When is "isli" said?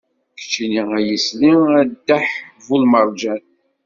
1.17-1.51